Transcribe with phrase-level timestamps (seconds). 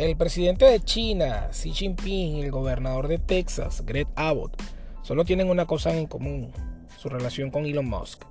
[0.00, 4.56] El presidente de China, Xi Jinping, y el gobernador de Texas, Greg Abbott,
[5.02, 6.52] solo tienen una cosa en común,
[6.96, 8.22] su relación con Elon Musk.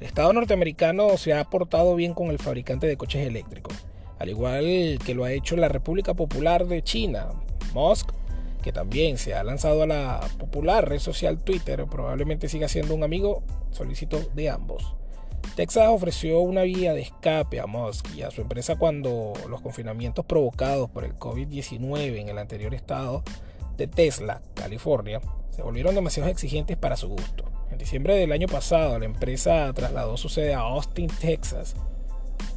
[0.00, 3.74] El Estado norteamericano se ha portado bien con el fabricante de coches eléctricos,
[4.18, 7.26] al igual que lo ha hecho la República Popular de China.
[7.74, 8.08] Musk,
[8.62, 13.02] que también se ha lanzado a la popular red social Twitter, probablemente siga siendo un
[13.02, 14.94] amigo solicito de ambos.
[15.54, 20.24] Texas ofreció una vía de escape a Musk y a su empresa cuando los confinamientos
[20.24, 23.22] provocados por el COVID-19 en el anterior estado
[23.76, 27.44] de Tesla, California, se volvieron demasiado exigentes para su gusto.
[27.70, 31.74] En diciembre del año pasado, la empresa trasladó su sede a Austin, Texas.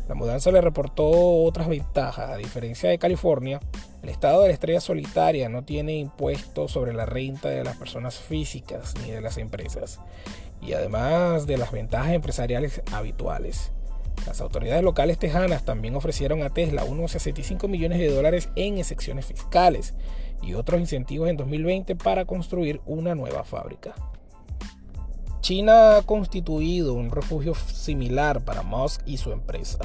[0.08, 1.10] La mudanza le reportó
[1.44, 2.30] otras ventajas.
[2.30, 3.60] A diferencia de California,
[4.04, 8.20] el estado de la estrella solitaria no tiene impuestos sobre la renta de las personas
[8.20, 10.00] físicas ni de las empresas
[10.62, 13.72] y además de las ventajas empresariales habituales.
[14.26, 19.26] Las autoridades locales tejanas también ofrecieron a Tesla unos 65 millones de dólares en excepciones
[19.26, 19.96] fiscales
[20.42, 23.96] y otros incentivos en 2020 para construir una nueva fábrica.
[25.42, 29.80] China ha constituido un refugio similar para Musk y su empresa.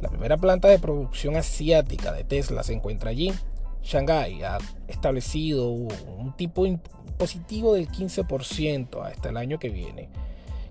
[0.00, 3.32] La primera planta de producción asiática de Tesla se encuentra allí.
[3.82, 4.58] Shanghai ha
[4.88, 6.66] establecido un tipo
[7.16, 10.08] positivo del 15% hasta el año que viene,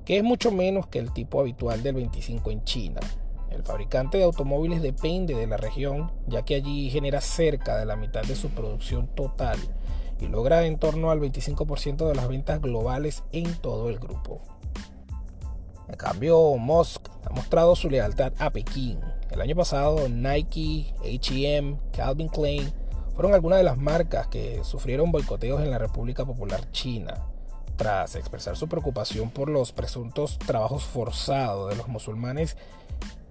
[0.06, 3.02] que es mucho menos que el tipo habitual del 25% en China.
[3.50, 7.96] El fabricante de automóviles depende de la región, ya que allí genera cerca de la
[7.96, 9.58] mitad de su producción total
[10.20, 14.42] y logra en torno al 25% de las ventas globales en todo el grupo.
[15.88, 19.00] En cambio, Musk ha mostrado su lealtad a Pekín.
[19.32, 22.74] El año pasado, Nike, HM, Calvin Klein
[23.16, 27.24] fueron algunas de las marcas que sufrieron boicoteos en la República Popular China,
[27.78, 32.58] tras expresar su preocupación por los presuntos trabajos forzados de los musulmanes,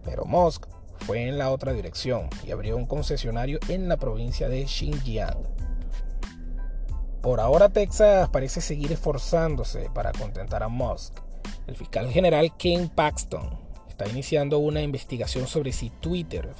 [0.02, 0.66] pero Musk
[1.00, 5.36] fue en la otra dirección y abrió un concesionario en la provincia de Xinjiang.
[7.20, 11.14] Por ahora Texas parece seguir esforzándose para contentar a Musk.
[11.66, 13.58] El fiscal general Ken Paxton
[13.88, 16.50] está iniciando una investigación sobre si Twitter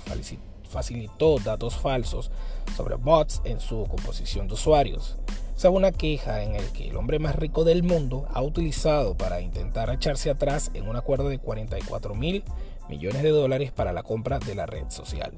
[0.75, 2.33] facilitó datos falsos
[2.77, 5.17] sobre bots en su composición de usuarios.
[5.57, 9.41] Es una queja en el que el hombre más rico del mundo ha utilizado para
[9.41, 12.43] intentar echarse atrás en un acuerdo de 44 mil
[12.89, 15.33] millones de dólares para la compra de la red social.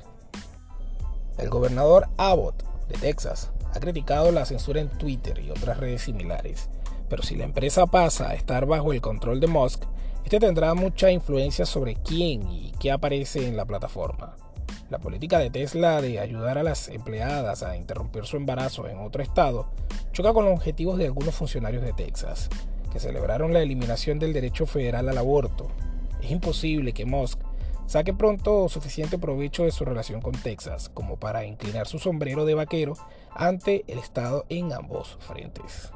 [1.38, 6.70] El gobernador Abbott de Texas ha criticado la censura en Twitter y otras redes similares,
[7.08, 9.84] pero si la empresa pasa a estar bajo el control de Musk,
[10.24, 14.34] este tendrá mucha influencia sobre quién y qué aparece en la plataforma.
[14.88, 19.20] La política de Tesla de ayudar a las empleadas a interrumpir su embarazo en otro
[19.20, 19.66] estado
[20.12, 22.48] choca con los objetivos de algunos funcionarios de Texas,
[22.92, 25.68] que celebraron la eliminación del derecho federal al aborto.
[26.22, 27.40] Es imposible que Musk
[27.86, 32.54] saque pronto suficiente provecho de su relación con Texas como para inclinar su sombrero de
[32.54, 32.94] vaquero
[33.34, 35.90] ante el Estado en ambos frentes.